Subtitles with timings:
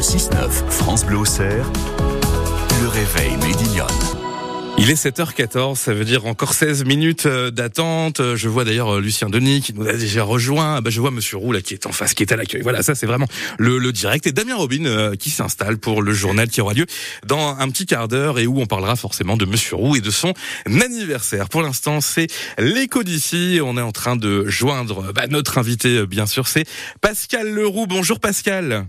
[0.00, 1.70] Le 6-9, France Bleu Auxerre,
[2.80, 3.86] le réveil Médillon.
[4.78, 8.22] Il est 7h14, ça veut dire encore 16 minutes euh, d'attente.
[8.34, 10.76] Je vois d'ailleurs euh, Lucien Denis qui nous a déjà rejoint.
[10.76, 12.62] Ah bah, je vois Monsieur Roux là qui est en face, qui est à l'accueil.
[12.62, 13.26] Voilà, ça c'est vraiment
[13.58, 14.26] le, le, direct.
[14.26, 16.86] Et Damien Robin euh, qui s'installe pour le journal qui aura lieu
[17.26, 20.10] dans un petit quart d'heure et où on parlera forcément de Monsieur Roux et de
[20.10, 20.32] son
[20.64, 21.50] anniversaire.
[21.50, 23.60] Pour l'instant, c'est l'écho d'ici.
[23.62, 26.64] On est en train de joindre bah, notre invité, bien sûr, c'est
[27.02, 27.86] Pascal Leroux.
[27.86, 28.86] Bonjour Pascal.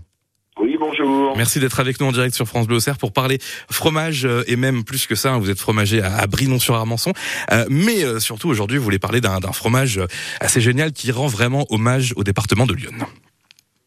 [0.82, 1.36] Bonjour.
[1.36, 3.38] Merci d'être avec nous en direct sur France Bleu Auxerre pour parler
[3.70, 7.12] fromage euh, et même plus que ça, hein, vous êtes fromager à Brinon-sur-Armançon.
[7.52, 10.00] Euh, mais euh, surtout aujourd'hui, vous voulez parler d'un fromage
[10.40, 12.90] assez génial qui rend vraiment hommage au département de Lyon.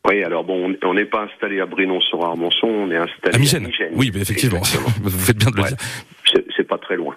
[0.08, 3.70] Oui, alors bon, on n'est pas installé à Brinon-sur-Armançon, on est installé à Migène.
[3.94, 4.62] Oui, mais effectivement,
[5.02, 5.78] vous faites bien de le dire.
[6.56, 7.16] C'est pas très loin.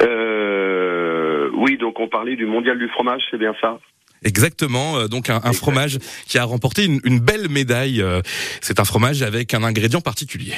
[0.00, 3.80] Euh, oui, donc on parlait du mondial du fromage, c'est bien ça?
[4.24, 8.00] Exactement, euh, donc un, un fromage qui a remporté une, une belle médaille.
[8.00, 8.20] Euh,
[8.60, 10.54] c'est un fromage avec un ingrédient particulier.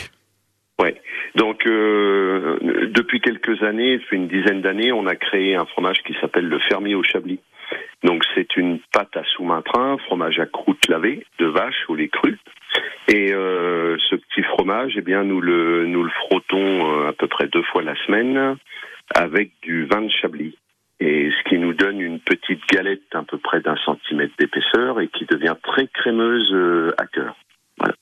[0.79, 0.91] Oui,
[1.35, 2.59] donc euh,
[2.95, 6.59] depuis quelques années, depuis une dizaine d'années, on a créé un fromage qui s'appelle le
[6.59, 7.41] fermier au chablis.
[8.03, 12.39] Donc c'est une pâte à sous-main-train, fromage à croûte lavée de vache au lait cru.
[13.09, 17.47] Et euh, ce petit fromage, eh bien, nous le nous le frottons à peu près
[17.49, 18.57] deux fois la semaine
[19.15, 20.57] avec du vin de Chablis
[21.01, 25.09] et ce qui nous donne une petite galette à peu près d'un centimètre d'épaisseur et
[25.09, 27.37] qui devient très crémeuse euh, à cœur.
[27.79, 27.95] Voilà.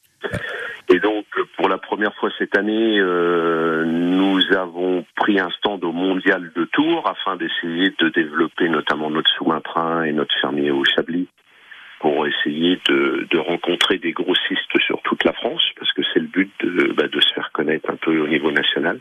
[0.88, 1.24] Et donc,
[1.56, 6.64] pour la première fois cette année, euh, nous avons pris un stand au Mondial de
[6.66, 11.28] Tours afin d'essayer de développer notamment notre sous-main-train et notre fermier au Chablis
[12.00, 16.26] pour essayer de, de, rencontrer des grossistes sur toute la France, parce que c'est le
[16.26, 18.98] but de, bah, de se faire connaître un peu au niveau national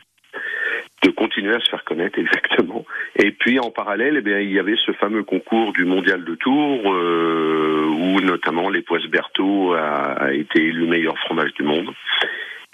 [1.02, 2.86] de continuer à se faire connaître exactement.
[3.16, 6.36] Et puis en parallèle, eh bien, il y avait ce fameux concours du Mondial de
[6.36, 11.90] Tours euh, où notamment les Poisses Berthaud a, a, été élu meilleur fromage du monde.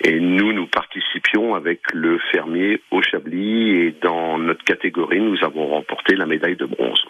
[0.04, 5.68] Et nous, nous participions avec le fermier au Chablis et dans notre catégorie, nous avons
[5.68, 7.04] remporté la médaille de bronze.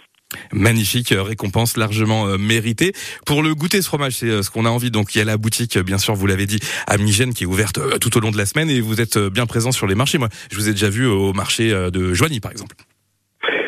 [0.57, 2.93] Magnifique euh, récompense largement euh, méritée.
[3.25, 4.91] Pour le goûter ce fromage, c'est euh, ce qu'on a envie.
[4.91, 7.47] Donc il y a la boutique, bien sûr, vous l'avez dit, à Migène qui est
[7.47, 10.17] ouverte tout au long de la semaine et vous êtes bien présent sur les marchés.
[10.17, 12.75] Moi, je vous ai déjà vu au marché de Joigny, par exemple.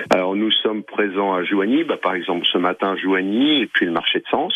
[0.10, 3.92] Alors nous sommes présents à Joigny, bah, par exemple ce matin Joigny et puis le
[3.92, 4.54] marché de Sens.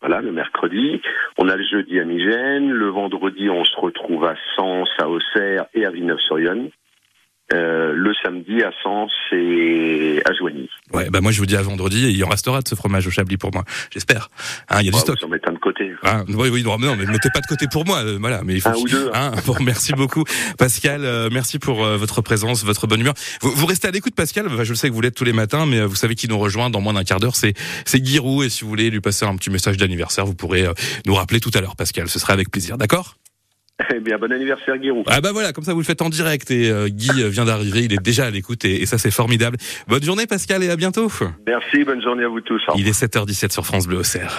[0.00, 1.00] Voilà, le mercredi.
[1.36, 2.70] On a le jeudi à Migène.
[2.70, 6.70] Le vendredi, on se retrouve à Sens, à Auxerre et à Villeneuve-sur-Yonne.
[7.52, 10.68] Euh, le samedi à Sens et à Joigny.
[10.92, 13.06] Ouais, bah moi je vous dis à vendredi, et il en restera de ce fromage
[13.08, 14.30] au Chablis pour moi, j'espère.
[14.68, 15.18] Hein, il y a du ouais, stock.
[15.20, 15.92] Vous en mettez un de côté.
[16.04, 18.42] Ah, oui, oui, non, non, mais mettez pas de côté pour moi, euh, voilà.
[18.44, 19.10] Mais il faut un ou deux.
[19.12, 20.24] Hein, bon, merci beaucoup,
[20.58, 21.04] Pascal.
[21.04, 23.14] Euh, merci pour euh, votre présence, votre bonne humeur.
[23.42, 24.46] Vous, vous restez à l'écoute, Pascal.
[24.46, 26.70] Enfin, je sais que vous l'êtes tous les matins, mais vous savez qui nous rejoint
[26.70, 28.44] dans moins d'un quart d'heure, c'est c'est Guirou.
[28.44, 30.66] Et si vous voulez lui passer un petit message d'anniversaire, vous pourrez
[31.06, 32.08] nous rappeler tout à l'heure, Pascal.
[32.08, 33.16] Ce sera avec plaisir, d'accord?
[33.94, 35.04] Eh bien, bon anniversaire Guirou.
[35.06, 37.80] Ah bah voilà, comme ça vous le faites en direct et euh, Guy vient d'arriver,
[37.80, 39.56] il est déjà à l'écoute et, et, ça c'est formidable.
[39.88, 41.10] Bonne journée Pascal et à bientôt.
[41.46, 42.62] Merci, bonne journée à vous tous.
[42.76, 44.38] Il est 7h17 sur France Bleu Auxerre.